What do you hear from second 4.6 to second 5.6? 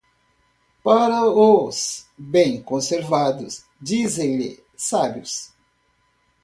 sábios.